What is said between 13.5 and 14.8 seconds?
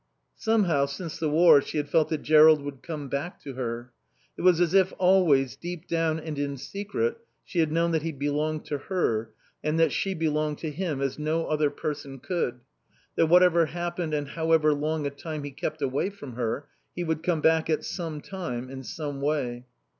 happened and however